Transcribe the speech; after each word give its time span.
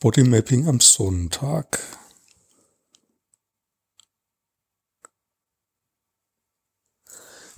Bodymapping 0.00 0.66
am 0.66 0.80
Sonntag. 0.80 1.78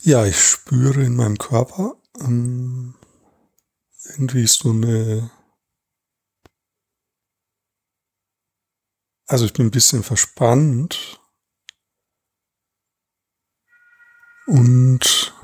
Ja, 0.00 0.24
ich 0.24 0.40
spüre 0.40 1.02
in 1.02 1.16
meinem 1.16 1.36
Körper 1.36 1.96
ähm, 2.18 2.94
irgendwie 4.08 4.46
so 4.46 4.70
eine. 4.70 5.30
Also 9.26 9.44
ich 9.44 9.52
bin 9.52 9.66
ein 9.66 9.70
bisschen 9.70 10.02
verspannt 10.02 11.20
und 14.46 15.34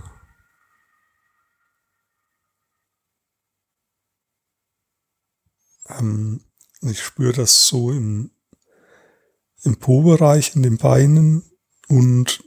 ähm, 5.90 6.45
ich 6.82 7.02
spüre 7.02 7.32
das 7.32 7.68
so 7.68 7.90
im, 7.90 8.30
im 9.62 9.78
Po-Bereich, 9.78 10.54
in 10.54 10.62
den 10.62 10.78
Beinen 10.78 11.42
und 11.88 12.42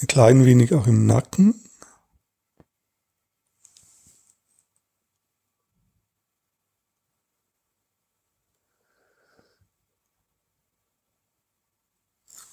ein 0.00 0.06
klein 0.06 0.44
wenig 0.44 0.74
auch 0.74 0.86
im 0.86 1.06
Nacken. 1.06 1.64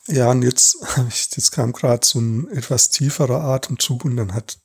Ja, 0.08 0.30
und 0.30 0.44
jetzt, 0.44 0.78
jetzt 1.36 1.52
kam 1.52 1.74
gerade 1.74 2.06
so 2.06 2.20
ein 2.20 2.48
etwas 2.50 2.90
tieferer 2.90 3.42
Atemzug 3.42 4.06
und 4.06 4.18
dann 4.18 4.34
hat 4.34 4.60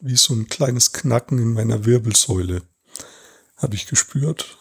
wie 0.00 0.16
so 0.16 0.34
ein 0.34 0.46
kleines 0.46 0.92
Knacken 0.92 1.38
in 1.38 1.54
meiner 1.54 1.84
Wirbelsäule 1.84 2.62
habe 3.56 3.74
ich 3.74 3.86
gespürt. 3.86 4.58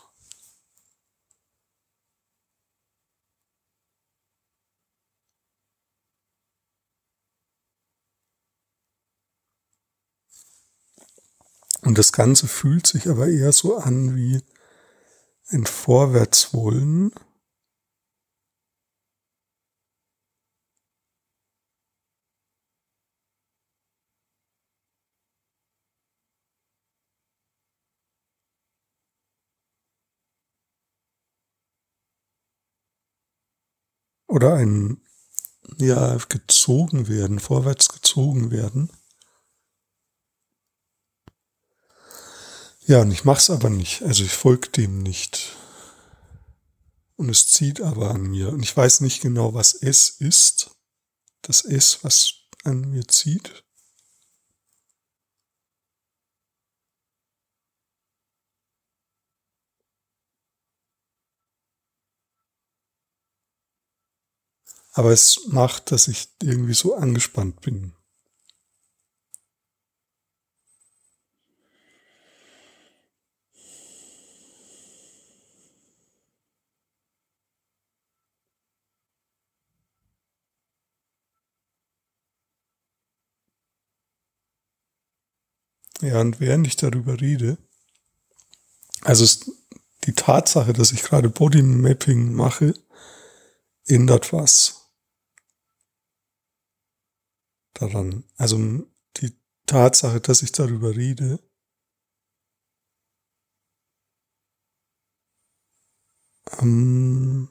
Und 11.81 11.99
das 11.99 12.11
Ganze 12.11 12.47
fühlt 12.47 12.87
sich 12.87 13.07
aber 13.07 13.27
eher 13.27 13.51
so 13.51 13.77
an 13.77 14.15
wie 14.15 14.41
ein 15.49 15.65
Vorwärtswollen. 15.65 17.11
Oder 34.27 34.55
ein, 34.55 35.01
ja, 35.77 36.17
gezogen 36.29 37.07
werden, 37.07 37.39
vorwärts 37.39 37.89
gezogen 37.89 38.51
werden. 38.51 38.91
Ja, 42.87 43.01
und 43.01 43.11
ich 43.11 43.25
mach's 43.25 43.49
aber 43.49 43.69
nicht. 43.69 44.03
Also 44.03 44.23
ich 44.23 44.31
folge 44.31 44.69
dem 44.69 45.01
nicht. 45.01 45.55
Und 47.15 47.29
es 47.29 47.47
zieht 47.47 47.81
aber 47.81 48.11
an 48.11 48.21
mir. 48.23 48.49
Und 48.49 48.61
ich 48.61 48.75
weiß 48.75 49.01
nicht 49.01 49.21
genau, 49.21 49.53
was 49.53 49.73
es 49.73 50.09
ist. 50.09 50.69
Das 51.41 51.65
S, 51.65 52.03
was 52.03 52.33
an 52.63 52.81
mir 52.81 53.07
zieht. 53.07 53.64
Aber 64.97 65.11
es 65.11 65.47
macht, 65.47 65.91
dass 65.91 66.07
ich 66.07 66.29
irgendwie 66.41 66.73
so 66.73 66.95
angespannt 66.95 67.59
bin. 67.59 67.91
Ja, 86.01 86.21
und 86.21 86.39
während 86.39 86.67
ich 86.67 86.77
darüber 86.77 87.19
rede, 87.19 87.57
also 89.01 89.25
die 90.05 90.13
Tatsache, 90.13 90.71
dass 90.71 90.93
ich 90.93 91.03
gerade 91.03 91.29
Bodymapping 91.29 92.33
mache, 92.33 92.75
ändert 93.87 94.31
was 94.31 94.84
daran. 97.75 98.23
Also 98.37 98.57
die 99.17 99.33
Tatsache, 99.65 100.21
dass 100.21 100.41
ich 100.41 100.51
darüber 100.51 100.95
rede, 100.95 101.39
ähm, 106.59 107.49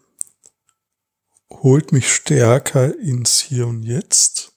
holt 1.50 1.92
mich 1.92 2.12
stärker 2.12 2.98
ins 2.98 3.40
Hier 3.40 3.66
und 3.66 3.82
Jetzt 3.82 4.52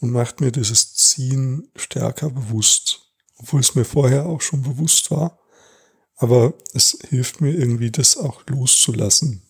und 0.00 0.10
macht 0.10 0.40
mir 0.40 0.52
dieses 0.52 0.94
Ziehen 0.94 1.70
stärker 1.76 2.30
bewusst, 2.30 3.12
obwohl 3.36 3.60
es 3.60 3.74
mir 3.74 3.84
vorher 3.84 4.26
auch 4.26 4.40
schon 4.40 4.62
bewusst 4.62 5.10
war. 5.10 5.38
Aber 6.16 6.54
es 6.74 6.98
hilft 7.08 7.40
mir 7.40 7.52
irgendwie, 7.52 7.90
das 7.90 8.16
auch 8.16 8.46
loszulassen. 8.46 9.49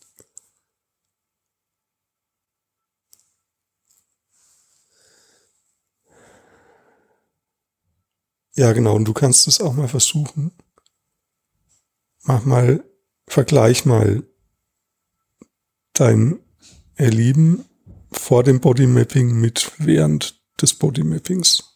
Ja, 8.61 8.75
genau. 8.75 8.95
Und 8.95 9.07
du 9.07 9.15
kannst 9.15 9.49
es 9.49 9.59
auch 9.63 9.73
mal 9.73 9.89
versuchen. 9.89 10.53
Mach 12.25 12.45
mal, 12.45 12.85
vergleich 13.27 13.87
mal 13.87 14.23
dein 15.95 16.41
Erleben 16.95 17.65
vor 18.13 18.45
dem 18.45 18.61
Bodymapping 18.61 19.33
mit 19.33 19.73
während 19.79 20.43
des 20.61 20.75
Bodymappings. 20.75 21.70